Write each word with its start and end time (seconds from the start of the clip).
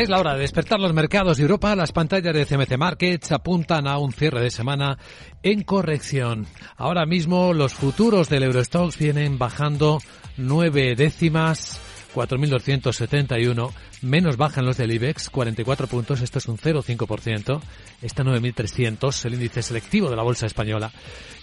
Es 0.00 0.08
la 0.08 0.18
hora 0.18 0.32
de 0.32 0.40
despertar 0.40 0.80
los 0.80 0.94
mercados 0.94 1.36
de 1.36 1.42
Europa. 1.42 1.76
Las 1.76 1.92
pantallas 1.92 2.32
de 2.32 2.46
CMC 2.46 2.78
Markets 2.78 3.32
apuntan 3.32 3.86
a 3.86 3.98
un 3.98 4.14
cierre 4.14 4.40
de 4.40 4.50
semana 4.50 4.96
en 5.42 5.62
corrección. 5.62 6.46
Ahora 6.78 7.04
mismo 7.04 7.52
los 7.52 7.74
futuros 7.74 8.30
del 8.30 8.44
Eurostox 8.44 8.96
vienen 8.96 9.36
bajando 9.36 9.98
nueve 10.38 10.94
décimas 10.96 11.78
4.271, 12.14 13.72
menos 14.02 14.36
bajan 14.36 14.64
los 14.64 14.76
del 14.76 14.92
IBEX, 14.92 15.30
44 15.30 15.86
puntos, 15.86 16.20
esto 16.20 16.38
es 16.38 16.48
un 16.48 16.58
0,5%, 16.58 17.60
está 18.02 18.22
9.300, 18.24 19.24
el 19.24 19.34
índice 19.34 19.62
selectivo 19.62 20.10
de 20.10 20.16
la 20.16 20.22
bolsa 20.22 20.46
española, 20.46 20.90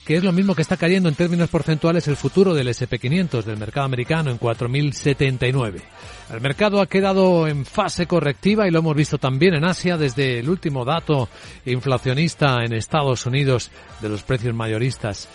que 0.05 0.15
es 0.15 0.23
lo 0.23 0.31
mismo 0.31 0.55
que 0.55 0.61
está 0.61 0.77
cayendo 0.77 1.09
en 1.09 1.15
términos 1.15 1.49
porcentuales 1.49 2.07
el 2.07 2.15
futuro 2.15 2.53
del 2.53 2.69
SP500 2.69 3.43
del 3.43 3.57
mercado 3.57 3.85
americano 3.85 4.31
en 4.31 4.39
4.079. 4.39 5.81
El 6.31 6.41
mercado 6.41 6.81
ha 6.81 6.87
quedado 6.87 7.47
en 7.47 7.65
fase 7.65 8.05
correctiva 8.05 8.67
y 8.67 8.71
lo 8.71 8.79
hemos 8.79 8.95
visto 8.95 9.17
también 9.17 9.55
en 9.55 9.65
Asia 9.65 9.97
desde 9.97 10.39
el 10.39 10.49
último 10.49 10.85
dato 10.85 11.29
inflacionista 11.65 12.63
en 12.63 12.73
Estados 12.73 13.25
Unidos 13.25 13.71
de 14.01 14.09
los 14.09 14.23
precios 14.23 14.55
mayoristas 14.55 15.27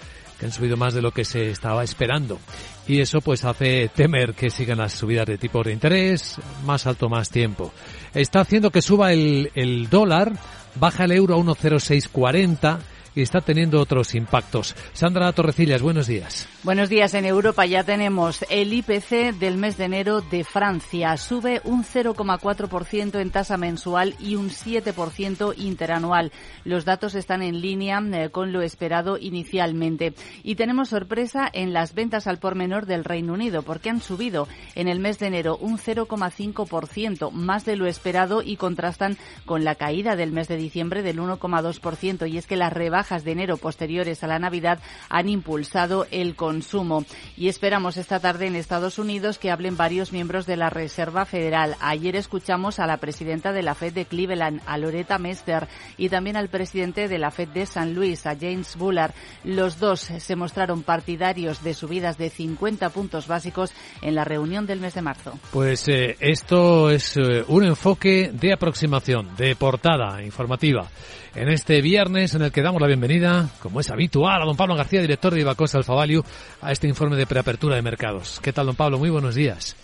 han 0.44 0.52
subido 0.52 0.76
más 0.76 0.94
de 0.94 1.02
lo 1.02 1.12
que 1.12 1.24
se 1.24 1.50
estaba 1.50 1.84
esperando. 1.84 2.38
Y 2.86 3.00
eso 3.00 3.20
pues 3.20 3.44
hace 3.44 3.90
temer 3.94 4.34
que 4.34 4.50
sigan 4.50 4.78
las 4.78 4.92
subidas 4.92 5.26
de 5.26 5.38
tipos 5.38 5.64
de 5.64 5.72
interés 5.72 6.36
más 6.64 6.86
alto 6.86 7.08
más 7.08 7.30
tiempo. 7.30 7.72
Está 8.14 8.40
haciendo 8.40 8.70
que 8.70 8.82
suba 8.82 9.12
el, 9.12 9.50
el 9.54 9.88
dólar, 9.88 10.32
baja 10.74 11.04
el 11.04 11.12
euro 11.12 11.34
a 11.34 11.38
1,0640 11.38 12.78
y 13.14 13.22
está 13.22 13.40
teniendo 13.40 13.80
otros 13.80 14.14
impactos. 14.14 14.74
Sandra 14.92 15.32
Torrecillas, 15.32 15.82
buenos 15.82 16.06
días. 16.06 16.48
Buenos 16.62 16.88
días. 16.88 17.14
En 17.14 17.24
Europa 17.24 17.66
ya 17.66 17.84
tenemos 17.84 18.44
el 18.48 18.72
IPC 18.72 19.34
del 19.38 19.58
mes 19.58 19.76
de 19.76 19.84
enero 19.84 20.20
de 20.20 20.44
Francia. 20.44 21.16
Sube 21.16 21.60
un 21.64 21.84
0,4% 21.84 23.20
en 23.20 23.30
tasa 23.30 23.56
mensual 23.56 24.14
y 24.18 24.36
un 24.36 24.48
7% 24.48 25.54
interanual. 25.58 26.32
Los 26.64 26.84
datos 26.84 27.14
están 27.14 27.42
en 27.42 27.60
línea 27.60 28.00
eh, 28.12 28.30
con 28.30 28.52
lo 28.52 28.62
esperado 28.62 29.18
inicialmente. 29.18 30.14
Y 30.42 30.54
tenemos 30.54 30.88
sorpresa 30.88 31.48
en 31.52 31.72
las 31.72 31.94
ventas 31.94 32.26
al 32.26 32.38
por 32.38 32.54
menor 32.54 32.86
del 32.86 33.04
Reino 33.04 33.34
Unido, 33.34 33.62
porque 33.62 33.90
han 33.90 34.00
subido 34.00 34.48
en 34.74 34.88
el 34.88 35.00
mes 35.00 35.18
de 35.18 35.26
enero 35.26 35.58
un 35.60 35.78
0,5%, 35.78 37.30
más 37.32 37.64
de 37.64 37.76
lo 37.76 37.86
esperado 37.86 38.42
y 38.42 38.56
contrastan 38.56 39.18
con 39.44 39.64
la 39.64 39.74
caída 39.74 40.16
del 40.16 40.32
mes 40.32 40.48
de 40.48 40.56
diciembre 40.56 41.02
del 41.02 41.18
1,2%. 41.18 42.30
Y 42.30 42.38
es 42.38 42.46
que 42.46 42.56
las 42.56 42.72
rebajas 42.72 43.01
de 43.02 43.32
enero 43.32 43.56
posteriores 43.56 44.22
a 44.22 44.28
la 44.28 44.38
Navidad 44.38 44.78
han 45.08 45.28
impulsado 45.28 46.06
el 46.12 46.36
consumo. 46.36 47.04
Y 47.36 47.48
esperamos 47.48 47.96
esta 47.96 48.20
tarde 48.20 48.46
en 48.46 48.54
Estados 48.54 48.98
Unidos 48.98 49.38
que 49.38 49.50
hablen 49.50 49.76
varios 49.76 50.12
miembros 50.12 50.46
de 50.46 50.56
la 50.56 50.70
Reserva 50.70 51.24
Federal. 51.24 51.74
Ayer 51.80 52.14
escuchamos 52.14 52.78
a 52.78 52.86
la 52.86 52.98
presidenta 52.98 53.52
de 53.52 53.62
la 53.62 53.74
Fed 53.74 53.92
de 53.92 54.04
Cleveland, 54.06 54.62
a 54.66 54.78
Loretta 54.78 55.18
Mester, 55.18 55.66
y 55.98 56.08
también 56.10 56.36
al 56.36 56.48
presidente 56.48 57.08
de 57.08 57.18
la 57.18 57.32
Fed 57.32 57.48
de 57.48 57.66
San 57.66 57.92
Luis, 57.92 58.24
a 58.24 58.36
James 58.36 58.76
Bullard. 58.76 59.12
Los 59.42 59.80
dos 59.80 60.00
se 60.00 60.36
mostraron 60.36 60.84
partidarios 60.84 61.62
de 61.64 61.74
subidas 61.74 62.16
de 62.18 62.30
50 62.30 62.88
puntos 62.90 63.26
básicos 63.26 63.72
en 64.00 64.14
la 64.14 64.24
reunión 64.24 64.64
del 64.66 64.80
mes 64.80 64.94
de 64.94 65.02
marzo. 65.02 65.38
Pues 65.50 65.88
eh, 65.88 66.16
esto 66.20 66.88
es 66.88 67.16
eh, 67.16 67.44
un 67.48 67.64
enfoque 67.64 68.30
de 68.32 68.52
aproximación, 68.52 69.34
de 69.36 69.56
portada 69.56 70.22
informativa 70.22 70.88
en 71.34 71.48
este 71.48 71.80
viernes 71.80 72.34
en 72.34 72.42
el 72.42 72.52
que 72.52 72.62
damos 72.62 72.80
la 72.80 72.88
bienvenida, 72.92 73.48
como 73.62 73.80
es 73.80 73.90
habitual, 73.90 74.42
a 74.42 74.44
don 74.44 74.54
Pablo 74.54 74.76
García, 74.76 75.00
director 75.00 75.32
de 75.32 75.40
Ibacosa 75.40 75.78
Alfa 75.78 75.94
Value, 75.94 76.22
a 76.60 76.72
este 76.72 76.88
informe 76.88 77.16
de 77.16 77.26
preapertura 77.26 77.74
de 77.74 77.80
mercados. 77.80 78.38
¿Qué 78.42 78.52
tal, 78.52 78.66
don 78.66 78.76
Pablo? 78.76 78.98
Muy 78.98 79.08
buenos 79.08 79.34
días. 79.34 79.74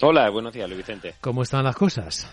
Hola, 0.00 0.28
buenos 0.30 0.52
días, 0.52 0.68
Luis 0.68 0.78
Vicente. 0.78 1.14
¿Cómo 1.20 1.44
están 1.44 1.62
las 1.62 1.76
cosas? 1.76 2.28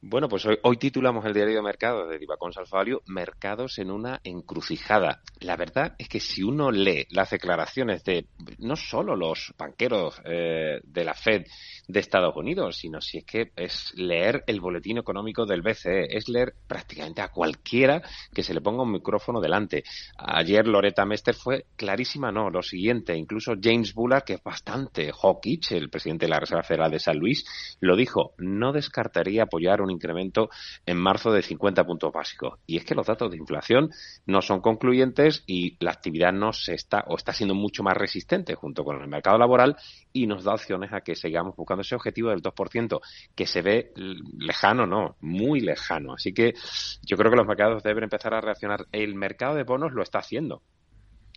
Bueno, 0.00 0.28
pues 0.28 0.44
hoy, 0.46 0.58
hoy, 0.64 0.78
titulamos 0.78 1.24
el 1.24 1.32
diario 1.32 1.54
de 1.54 1.62
mercado 1.62 2.08
de 2.08 2.18
Divacons 2.18 2.58
Alfavalio 2.58 3.02
Mercados 3.06 3.78
en 3.78 3.92
una 3.92 4.20
encrucijada. 4.24 5.22
La 5.38 5.56
verdad 5.56 5.94
es 5.96 6.08
que 6.08 6.18
si 6.18 6.42
uno 6.42 6.72
lee 6.72 7.06
las 7.10 7.30
declaraciones 7.30 8.02
de 8.02 8.26
no 8.58 8.74
solo 8.74 9.14
los 9.14 9.54
banqueros 9.56 10.20
eh, 10.24 10.80
de 10.82 11.04
la 11.04 11.14
Fed 11.14 11.44
de 11.92 12.00
Estados 12.00 12.34
Unidos, 12.34 12.76
sino 12.76 13.00
si 13.00 13.18
es 13.18 13.24
que 13.24 13.52
es 13.56 13.92
leer 13.94 14.42
el 14.46 14.60
boletín 14.60 14.98
económico 14.98 15.46
del 15.46 15.62
BCE, 15.62 16.16
es 16.16 16.28
leer 16.28 16.54
prácticamente 16.66 17.20
a 17.20 17.28
cualquiera 17.28 18.02
que 18.32 18.42
se 18.42 18.54
le 18.54 18.60
ponga 18.60 18.82
un 18.82 18.92
micrófono 18.92 19.40
delante. 19.40 19.84
Ayer 20.16 20.66
Loretta 20.66 21.04
Mester 21.04 21.34
fue 21.34 21.66
clarísima, 21.76 22.32
no, 22.32 22.50
lo 22.50 22.62
siguiente, 22.62 23.16
incluso 23.16 23.52
James 23.60 23.94
Bullard, 23.94 24.24
que 24.24 24.34
es 24.34 24.42
bastante 24.42 25.12
hawkish, 25.12 25.72
el 25.72 25.90
presidente 25.90 26.26
de 26.26 26.30
la 26.30 26.40
Reserva 26.40 26.62
Federal 26.62 26.90
de 26.90 26.98
San 26.98 27.18
Luis, 27.18 27.44
lo 27.80 27.96
dijo, 27.96 28.32
no 28.38 28.72
descartaría 28.72 29.44
apoyar 29.44 29.82
un 29.82 29.90
incremento 29.90 30.48
en 30.86 30.96
marzo 30.96 31.32
de 31.32 31.42
50 31.42 31.84
puntos 31.84 32.12
básicos. 32.12 32.58
Y 32.66 32.78
es 32.78 32.84
que 32.84 32.94
los 32.94 33.06
datos 33.06 33.30
de 33.30 33.36
inflación 33.36 33.90
no 34.26 34.40
son 34.40 34.60
concluyentes 34.60 35.44
y 35.46 35.76
la 35.84 35.90
actividad 35.90 36.32
no 36.32 36.52
se 36.52 36.74
está 36.74 37.04
o 37.08 37.16
está 37.16 37.32
siendo 37.32 37.54
mucho 37.54 37.82
más 37.82 37.96
resistente 37.96 38.54
junto 38.54 38.84
con 38.84 39.00
el 39.00 39.08
mercado 39.08 39.38
laboral 39.38 39.76
y 40.12 40.26
nos 40.26 40.44
da 40.44 40.54
opciones 40.54 40.92
a 40.92 41.00
que 41.00 41.14
sigamos 41.14 41.56
buscando 41.56 41.81
ese 41.82 41.94
objetivo 41.94 42.30
del 42.30 42.42
2% 42.42 43.00
que 43.34 43.46
se 43.46 43.62
ve 43.62 43.92
lejano, 43.94 44.86
no, 44.86 45.16
muy 45.20 45.60
lejano. 45.60 46.14
Así 46.14 46.32
que 46.32 46.54
yo 47.02 47.16
creo 47.16 47.30
que 47.30 47.36
los 47.36 47.46
mercados 47.46 47.82
deben 47.82 48.04
empezar 48.04 48.34
a 48.34 48.40
reaccionar. 48.40 48.86
El 48.92 49.14
mercado 49.14 49.54
de 49.54 49.64
bonos 49.64 49.92
lo 49.92 50.02
está 50.02 50.18
haciendo. 50.18 50.62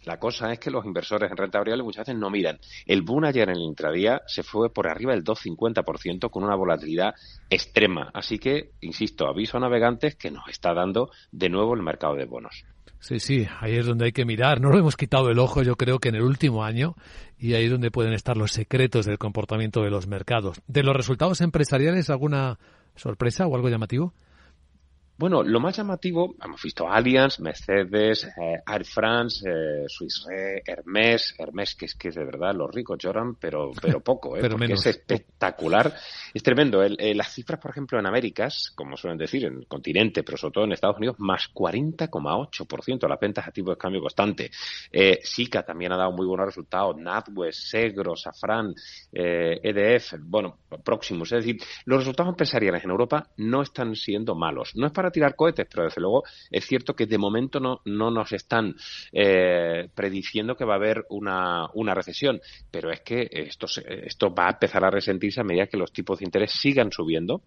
La 0.05 0.19
cosa 0.19 0.51
es 0.51 0.59
que 0.59 0.69
los 0.69 0.85
inversores 0.85 1.31
en 1.31 1.37
renta 1.37 1.57
variable 1.57 1.83
muchas 1.83 2.05
veces 2.05 2.19
no 2.19 2.29
miran. 2.29 2.59
El 2.85 3.01
boom 3.01 3.25
ayer 3.25 3.49
en 3.49 3.55
el 3.55 3.63
intradía 3.63 4.21
se 4.27 4.43
fue 4.43 4.71
por 4.71 4.87
arriba 4.87 5.13
del 5.13 5.23
2,50% 5.23 6.29
con 6.29 6.43
una 6.43 6.55
volatilidad 6.55 7.15
extrema. 7.49 8.11
Así 8.13 8.37
que, 8.37 8.71
insisto, 8.81 9.27
aviso 9.27 9.57
a 9.57 9.61
navegantes 9.61 10.15
que 10.15 10.31
nos 10.31 10.47
está 10.47 10.73
dando 10.73 11.09
de 11.31 11.49
nuevo 11.49 11.73
el 11.73 11.81
mercado 11.81 12.15
de 12.15 12.25
bonos. 12.25 12.65
Sí, 12.99 13.19
sí, 13.19 13.47
ahí 13.59 13.75
es 13.75 13.85
donde 13.85 14.05
hay 14.05 14.11
que 14.11 14.25
mirar. 14.25 14.61
No 14.61 14.69
lo 14.69 14.79
hemos 14.79 14.95
quitado 14.95 15.29
el 15.29 15.39
ojo, 15.39 15.61
yo 15.61 15.75
creo 15.75 15.99
que 15.99 16.09
en 16.09 16.15
el 16.15 16.23
último 16.23 16.63
año, 16.63 16.95
y 17.37 17.53
ahí 17.53 17.65
es 17.65 17.71
donde 17.71 17.91
pueden 17.91 18.13
estar 18.13 18.37
los 18.37 18.51
secretos 18.51 19.05
del 19.05 19.17
comportamiento 19.17 19.83
de 19.83 19.91
los 19.91 20.07
mercados. 20.07 20.61
¿De 20.67 20.81
los 20.81 20.95
resultados 20.95 21.41
empresariales 21.41 22.09
alguna 22.09 22.57
sorpresa 22.95 23.45
o 23.45 23.55
algo 23.55 23.69
llamativo? 23.69 24.13
Bueno, 25.17 25.43
lo 25.43 25.61
más 25.61 25.77
llamativo, 25.77 26.35
hemos 26.43 26.61
visto 26.61 26.89
Allianz, 26.89 27.39
Mercedes, 27.39 28.25
eh, 28.25 28.61
Air 28.67 28.83
France, 28.83 29.49
eh, 29.49 29.85
Swiss 29.87 30.25
Re, 30.27 30.61
Hermès, 30.65 31.35
Hermès 31.37 31.75
que 31.75 31.85
es 31.85 31.95
que 31.95 32.11
de 32.11 32.25
verdad 32.25 32.53
los 32.53 32.69
ricos 32.73 32.97
lloran, 32.99 33.35
pero 33.35 33.71
pero 33.81 34.01
poco, 34.01 34.35
¿eh? 34.35 34.39
pero 34.41 34.57
porque 34.57 34.73
es 34.73 34.85
espectacular, 34.85 35.93
es 36.33 36.43
tremendo. 36.43 36.83
El, 36.83 36.97
las 37.15 37.33
cifras, 37.33 37.61
por 37.61 37.71
ejemplo, 37.71 37.97
en 37.97 38.05
Américas, 38.05 38.73
como 38.75 38.97
suelen 38.97 39.17
decir, 39.17 39.45
en 39.45 39.59
el 39.59 39.67
continente, 39.67 40.23
pero 40.23 40.37
sobre 40.37 40.51
todo 40.51 40.63
en 40.65 40.73
Estados 40.73 40.97
Unidos, 40.97 41.15
más 41.19 41.49
40,8% 41.53 43.07
las 43.07 43.19
ventas 43.19 43.47
a 43.47 43.51
tipo 43.51 43.69
de 43.69 43.77
cambio 43.77 44.01
constante. 44.01 44.51
Eh, 44.91 45.19
Sica 45.23 45.63
también 45.63 45.93
ha 45.93 45.97
dado 45.97 46.11
muy 46.11 46.25
buenos 46.25 46.47
resultados, 46.47 46.97
NatWest, 46.97 47.59
Segro, 47.59 48.17
Safran, 48.17 48.73
eh, 49.13 49.61
EDF, 49.63 50.15
bueno, 50.19 50.59
próximos. 50.83 51.31
Es 51.31 51.45
decir, 51.45 51.61
los 51.85 51.99
resultados 51.99 52.31
empresariales 52.31 52.83
en 52.83 52.89
Europa 52.89 53.29
no 53.37 53.61
están 53.61 53.95
siendo 53.95 54.35
malos. 54.35 54.75
No 54.75 54.87
es 54.87 54.91
para 54.91 55.04
tirar 55.11 55.35
cohetes, 55.35 55.67
pero 55.69 55.85
desde 55.85 56.01
luego 56.01 56.23
es 56.49 56.65
cierto 56.65 56.95
que 56.95 57.05
de 57.05 57.17
momento 57.17 57.59
no, 57.59 57.81
no 57.85 58.11
nos 58.11 58.31
están 58.31 58.75
eh, 59.11 59.89
prediciendo 59.93 60.55
que 60.55 60.65
va 60.65 60.73
a 60.73 60.77
haber 60.77 61.05
una, 61.09 61.67
una 61.73 61.93
recesión, 61.93 62.41
pero 62.71 62.91
es 62.91 63.01
que 63.01 63.27
esto, 63.31 63.67
esto 63.85 64.33
va 64.33 64.47
a 64.47 64.51
empezar 64.51 64.83
a 64.83 64.89
resentirse 64.89 65.41
a 65.41 65.43
medida 65.43 65.67
que 65.67 65.77
los 65.77 65.91
tipos 65.91 66.19
de 66.19 66.25
interés 66.25 66.51
sigan 66.51 66.91
subiendo 66.91 67.41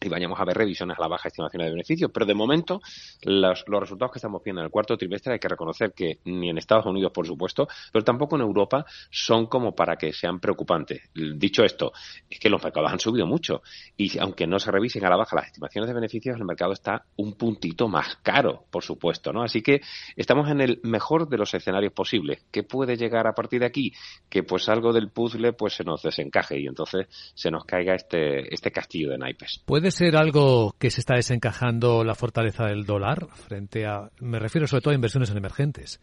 y 0.00 0.08
vayamos 0.08 0.38
a 0.38 0.44
ver 0.44 0.56
revisiones 0.56 0.96
a 0.98 1.02
la 1.02 1.08
baja 1.08 1.28
estimación 1.28 1.62
de 1.64 1.70
beneficios. 1.70 2.10
Pero 2.12 2.26
de 2.26 2.34
momento, 2.34 2.80
los, 3.22 3.64
los, 3.66 3.80
resultados 3.80 4.12
que 4.12 4.18
estamos 4.18 4.42
viendo 4.44 4.60
en 4.60 4.66
el 4.66 4.70
cuarto 4.70 4.96
trimestre 4.96 5.32
hay 5.32 5.38
que 5.38 5.48
reconocer 5.48 5.92
que 5.92 6.18
ni 6.24 6.50
en 6.50 6.58
Estados 6.58 6.86
Unidos, 6.86 7.12
por 7.12 7.26
supuesto, 7.26 7.68
pero 7.92 8.04
tampoco 8.04 8.36
en 8.36 8.42
Europa 8.42 8.84
son 9.10 9.46
como 9.46 9.74
para 9.74 9.96
que 9.96 10.12
sean 10.12 10.38
preocupantes. 10.40 11.10
Dicho 11.14 11.64
esto, 11.64 11.92
es 12.28 12.38
que 12.38 12.48
los 12.48 12.62
mercados 12.62 12.92
han 12.92 13.00
subido 13.00 13.26
mucho 13.26 13.62
y 13.96 14.18
aunque 14.18 14.46
no 14.46 14.58
se 14.58 14.70
revisen 14.70 15.04
a 15.04 15.10
la 15.10 15.16
baja 15.16 15.36
las 15.36 15.46
estimaciones 15.46 15.88
de 15.88 15.94
beneficios, 15.94 16.36
el 16.36 16.44
mercado 16.44 16.72
está 16.72 17.04
un 17.16 17.34
puntito 17.34 17.88
más 17.88 18.16
caro, 18.22 18.64
por 18.70 18.84
supuesto, 18.84 19.32
¿no? 19.32 19.42
Así 19.42 19.62
que 19.62 19.80
estamos 20.16 20.48
en 20.50 20.60
el 20.60 20.80
mejor 20.84 21.28
de 21.28 21.38
los 21.38 21.52
escenarios 21.54 21.92
posibles. 21.92 22.44
¿Qué 22.50 22.62
puede 22.62 22.96
llegar 22.96 23.26
a 23.26 23.32
partir 23.32 23.60
de 23.60 23.66
aquí? 23.66 23.92
Que 24.28 24.42
pues 24.42 24.68
algo 24.68 24.92
del 24.92 25.10
puzzle 25.10 25.52
pues 25.52 25.74
se 25.74 25.84
nos 25.84 26.02
desencaje 26.02 26.58
y 26.60 26.66
entonces 26.66 27.06
se 27.34 27.50
nos 27.50 27.64
caiga 27.64 27.94
este, 27.94 28.52
este 28.54 28.70
castillo 28.70 29.10
de 29.10 29.18
naipes. 29.18 29.62
¿Puede 29.64 29.87
¿Puede 29.88 29.96
ser 29.96 30.16
algo 30.18 30.74
que 30.78 30.90
se 30.90 31.00
está 31.00 31.14
desencajando 31.14 32.04
la 32.04 32.14
fortaleza 32.14 32.66
del 32.66 32.84
dólar 32.84 33.26
frente 33.32 33.86
a, 33.86 34.10
me 34.20 34.38
refiero 34.38 34.66
sobre 34.66 34.82
todo 34.82 34.92
a 34.92 34.94
inversiones 34.94 35.30
en 35.30 35.38
emergentes? 35.38 35.98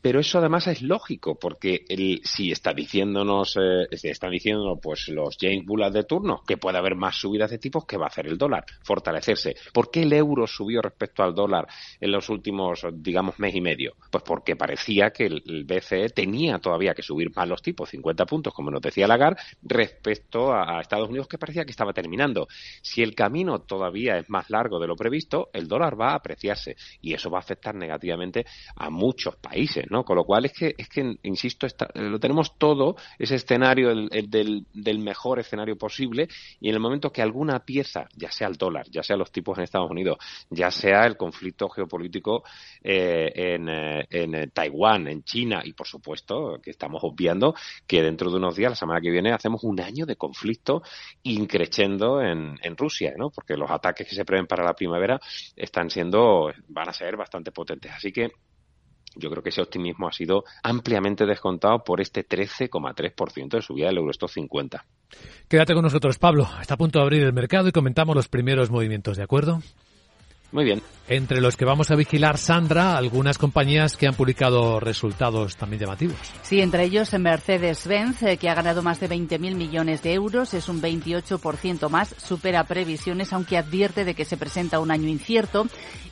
Pero 0.00 0.20
eso 0.20 0.38
además 0.38 0.66
es 0.66 0.82
lógico, 0.82 1.38
porque 1.38 1.84
el, 1.88 2.20
si 2.24 2.52
está 2.52 2.72
diciéndonos, 2.72 3.56
eh, 3.56 3.86
están 3.90 4.30
diciendo 4.30 4.78
pues 4.80 5.08
los 5.08 5.36
James 5.40 5.64
Bullas 5.66 5.92
de 5.92 6.04
turno 6.04 6.42
que 6.46 6.56
puede 6.56 6.78
haber 6.78 6.94
más 6.94 7.16
subidas 7.16 7.50
de 7.50 7.58
tipos, 7.58 7.84
¿qué 7.84 7.96
va 7.96 8.04
a 8.04 8.08
hacer 8.08 8.26
el 8.26 8.38
dólar? 8.38 8.64
Fortalecerse. 8.82 9.56
¿Por 9.72 9.90
qué 9.90 10.02
el 10.02 10.12
euro 10.12 10.46
subió 10.46 10.80
respecto 10.80 11.22
al 11.22 11.34
dólar 11.34 11.66
en 12.00 12.12
los 12.12 12.28
últimos, 12.28 12.86
digamos, 12.92 13.38
mes 13.38 13.54
y 13.54 13.60
medio? 13.60 13.94
Pues 14.10 14.22
porque 14.24 14.56
parecía 14.56 15.10
que 15.10 15.26
el, 15.26 15.64
BCE 15.64 16.10
tenía 16.10 16.58
todavía 16.58 16.94
que 16.94 17.02
subir 17.02 17.34
más 17.34 17.48
los 17.48 17.62
tipos, 17.62 17.90
50 17.90 18.24
puntos, 18.26 18.54
como 18.54 18.70
nos 18.70 18.80
decía 18.80 19.06
Lagarde, 19.06 19.40
respecto 19.62 20.52
a, 20.52 20.78
a 20.78 20.80
Estados 20.80 21.08
Unidos, 21.08 21.28
que 21.28 21.38
parecía 21.38 21.64
que 21.64 21.72
estaba 21.72 21.92
terminando. 21.92 22.46
Si 22.82 23.02
el 23.02 23.14
camino 23.14 23.60
todavía 23.60 24.18
es 24.18 24.30
más 24.30 24.48
largo 24.50 24.78
de 24.78 24.86
lo 24.86 24.96
previsto, 24.96 25.50
el 25.52 25.66
dólar 25.68 26.00
va 26.00 26.12
a 26.12 26.16
apreciarse 26.16 26.76
y 27.00 27.14
eso 27.14 27.30
va 27.30 27.38
a 27.38 27.40
afectar 27.40 27.74
negativamente 27.74 28.46
a 28.76 28.90
muchos 28.90 29.36
países. 29.36 29.87
Con 29.88 30.16
lo 30.16 30.24
cual 30.24 30.44
es 30.44 30.52
que, 30.52 30.74
es 30.76 30.88
que 30.88 31.18
insisto, 31.22 31.66
lo 31.94 32.20
tenemos 32.20 32.58
todo, 32.58 32.96
ese 33.18 33.36
escenario 33.36 33.88
del, 33.88 34.66
del, 34.72 34.98
mejor 34.98 35.38
escenario 35.38 35.76
posible, 35.76 36.28
y 36.60 36.68
en 36.68 36.74
el 36.74 36.80
momento 36.80 37.10
que 37.10 37.22
alguna 37.22 37.60
pieza, 37.60 38.06
ya 38.14 38.30
sea 38.30 38.48
el 38.48 38.56
dólar, 38.56 38.86
ya 38.90 39.02
sea 39.02 39.16
los 39.16 39.32
tipos 39.32 39.56
en 39.56 39.64
Estados 39.64 39.90
Unidos, 39.90 40.18
ya 40.50 40.70
sea 40.70 41.06
el 41.06 41.16
conflicto 41.16 41.68
geopolítico 41.68 42.44
eh, 42.82 43.32
en, 43.34 43.68
eh, 43.68 44.06
en 44.10 44.34
eh, 44.34 44.46
Taiwán, 44.48 45.08
en 45.08 45.22
China, 45.22 45.62
y 45.64 45.72
por 45.72 45.86
supuesto 45.86 46.60
que 46.62 46.70
estamos 46.70 47.00
obviando 47.02 47.54
que 47.86 48.02
dentro 48.02 48.30
de 48.30 48.36
unos 48.36 48.56
días, 48.56 48.72
la 48.72 48.76
semana 48.76 49.00
que 49.00 49.10
viene, 49.10 49.32
hacemos 49.32 49.64
un 49.64 49.80
año 49.80 50.04
de 50.04 50.16
conflicto 50.16 50.82
increciendo 51.22 52.20
en, 52.20 52.58
en 52.62 52.76
Rusia, 52.76 53.14
¿no? 53.16 53.30
Porque 53.30 53.56
los 53.56 53.70
ataques 53.70 54.06
que 54.06 54.14
se 54.14 54.24
prevén 54.24 54.46
para 54.46 54.64
la 54.64 54.74
primavera 54.74 55.18
están 55.56 55.90
siendo, 55.90 56.52
van 56.68 56.88
a 56.88 56.92
ser 56.92 57.16
bastante 57.16 57.52
potentes. 57.52 57.92
Así 57.92 58.12
que 58.12 58.30
yo 59.16 59.30
creo 59.30 59.42
que 59.42 59.48
ese 59.50 59.62
optimismo 59.62 60.08
ha 60.08 60.12
sido 60.12 60.44
ampliamente 60.62 61.26
descontado 61.26 61.82
por 61.84 62.00
este 62.00 62.26
13,3% 62.26 63.48
de 63.48 63.62
subida 63.62 63.86
del 63.86 63.98
Eurostock 63.98 64.30
50. 64.30 64.84
Quédate 65.48 65.74
con 65.74 65.82
nosotros, 65.82 66.18
Pablo. 66.18 66.48
Está 66.60 66.74
a 66.74 66.78
punto 66.78 66.98
de 66.98 67.04
abrir 67.04 67.22
el 67.22 67.32
mercado 67.32 67.68
y 67.68 67.72
comentamos 67.72 68.14
los 68.14 68.28
primeros 68.28 68.70
movimientos, 68.70 69.16
¿de 69.16 69.22
acuerdo? 69.22 69.60
Muy 70.50 70.64
bien. 70.64 70.82
Entre 71.08 71.40
los 71.40 71.56
que 71.56 71.64
vamos 71.64 71.90
a 71.90 71.96
vigilar, 71.96 72.36
Sandra, 72.36 72.96
algunas 72.96 73.38
compañías 73.38 73.96
que 73.96 74.06
han 74.06 74.14
publicado 74.14 74.78
resultados 74.78 75.56
también 75.56 75.80
llamativos. 75.80 76.16
Sí, 76.42 76.60
entre 76.60 76.84
ellos 76.84 77.12
Mercedes-Benz, 77.12 78.22
eh, 78.22 78.36
que 78.36 78.50
ha 78.50 78.54
ganado 78.54 78.82
más 78.82 79.00
de 79.00 79.08
20.000 79.08 79.54
millones 79.54 80.02
de 80.02 80.12
euros, 80.12 80.52
es 80.52 80.68
un 80.68 80.82
28% 80.82 81.88
más, 81.88 82.14
supera 82.18 82.64
previsiones, 82.64 83.32
aunque 83.32 83.56
advierte 83.56 84.04
de 84.04 84.14
que 84.14 84.26
se 84.26 84.36
presenta 84.36 84.80
un 84.80 84.90
año 84.90 85.08
incierto. 85.08 85.66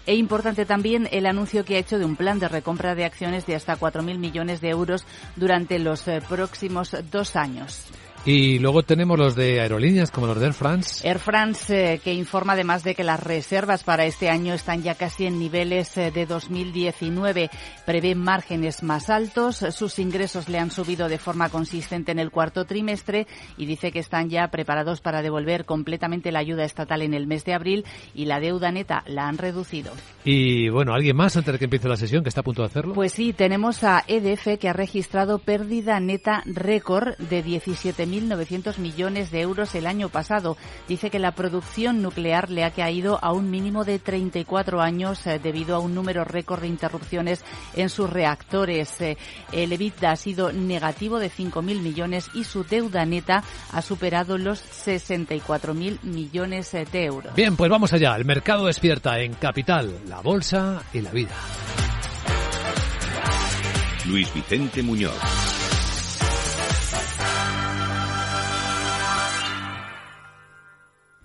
E 0.07 0.15
importante 0.15 0.65
también 0.65 1.09
el 1.13 1.27
anuncio 1.27 1.65
que 1.65 1.77
ha 1.77 1.81
hecho 1.81 1.99
de 1.99 2.05
un 2.05 2.17
plan 2.17 2.39
de 2.39 2.49
recompra 2.49 2.95
de 2.95 3.05
acciones 3.05 3.45
de 3.45 3.55
hasta 3.55 3.79
4.000 3.79 4.19
millones 4.19 4.61
de 4.63 4.71
euros 4.71 5.05
durante 5.35 5.79
los 5.79 6.09
eh, 6.09 6.23
próximos 6.27 6.97
dos 7.11 7.37
años. 7.37 7.87
Y 8.27 8.59
luego 8.59 8.83
tenemos 8.83 9.17
los 9.17 9.37
de 9.37 9.61
aerolíneas 9.61 10.11
como 10.11 10.27
los 10.27 10.41
de 10.41 10.47
Air 10.47 10.53
France. 10.53 11.09
Air 11.09 11.21
France 11.21 11.93
eh, 11.93 11.99
que 12.01 12.13
informa 12.13 12.55
además 12.55 12.83
de 12.83 12.97
que 12.97 13.05
las 13.05 13.23
reservas 13.23 13.85
para 13.85 14.05
este 14.05 14.29
año 14.29 14.53
están 14.53 14.83
ya 14.83 14.97
casi 14.97 15.27
en 15.27 15.39
niveles 15.39 15.97
eh, 15.97 16.11
de 16.11 16.27
2019. 16.27 17.51
Prevé 17.85 18.17
márgenes 18.17 18.83
más 18.83 19.11
altos, 19.11 19.65
sus 19.71 20.01
ingresos 20.01 20.49
le 20.49 20.59
han 20.59 20.73
subido 20.73 21.09
de 21.09 21.19
forma 21.19 21.51
consistente 21.51 22.11
en 22.11 22.19
el 22.19 22.33
cuarto 22.33 22.65
trimestre 22.65 23.29
y 23.57 23.67
dice 23.67 23.93
que 23.93 24.01
están 24.01 24.29
ya 24.29 24.49
preparados 24.49 25.01
para 25.01 25.23
devolver 25.23 25.65
completamente 25.65 26.33
la 26.33 26.41
ayuda 26.41 26.65
estatal 26.65 27.03
en 27.03 27.15
el 27.15 27.29
mes 27.29 27.45
de 27.45 27.55
abril 27.55 27.85
y 28.13 28.25
la 28.25 28.41
deuda 28.41 28.73
neta 28.73 29.05
la 29.07 29.29
han 29.29 29.39
reducido. 29.39 29.93
Y 30.27 30.69
bueno, 30.69 30.93
¿alguien 30.93 31.17
más 31.17 31.37
antes 31.37 31.53
de 31.53 31.59
que 31.59 31.65
empiece 31.65 31.89
la 31.89 31.97
sesión 31.97 32.23
que 32.23 32.29
está 32.29 32.41
a 32.41 32.45
punto 32.45 32.63
de 32.63 32.67
hacerlo? 32.67 32.95
Pues 32.95 33.13
sí, 33.13 33.33
tenemos 33.33 33.85
a 33.85 34.05
EDF 34.07 34.59
que 34.59 34.69
ha 34.69 34.73
registrado 34.75 35.39
pérdida 35.39 36.01
neta 36.01 36.43
récord 36.45 37.17
de 37.17 37.45
17.000 37.45 38.17
1.900 38.29 38.79
millones 38.79 39.31
de 39.31 39.41
euros 39.41 39.75
el 39.75 39.87
año 39.87 40.09
pasado. 40.09 40.57
Dice 40.89 41.11
que 41.11 41.19
la 41.19 41.33
producción 41.33 42.03
nuclear 42.03 42.51
le 42.51 42.65
ha 42.65 42.71
caído 42.71 43.19
a 43.23 43.33
un 43.33 43.51
mínimo 43.51 43.85
de 43.85 43.99
34 43.99 44.81
años 44.81 45.27
eh, 45.27 45.41
debido 45.43 45.77
a 45.77 45.79
un 45.79 45.95
número 45.95 46.25
récord 46.25 46.63
de 46.63 46.69
interrupciones 46.69 47.45
en 47.75 47.89
sus 47.89 48.11
reactores. 48.11 49.01
Eh, 49.01 49.17
el 49.53 49.73
EBITDA 49.73 50.13
ha 50.13 50.17
sido 50.17 50.53
negativo 50.53 51.19
de 51.19 51.31
5.000 51.31 51.63
millones 51.81 52.31
y 52.35 52.45
su 52.45 52.65
deuda 52.65 53.05
neta 53.05 53.43
ha 53.73 53.83
superado 53.83 54.39
los 54.39 54.63
64.000 54.63 56.03
millones 56.03 56.75
eh, 56.75 56.87
de 56.91 57.05
euros. 57.05 57.35
Bien, 57.35 57.57
pues 57.57 57.71
vamos 57.71 57.93
allá. 57.93 58.17
El 58.17 58.25
mercado 58.25 58.67
despierta 58.67 59.21
en 59.21 59.35
capital, 59.35 59.93
la 60.17 60.23
bolsa 60.23 60.83
y 60.95 61.03
la 61.03 61.11
vida. 61.11 61.37
Luis 64.07 64.33
Vicente 64.33 64.83
Muñoz. 64.83 65.46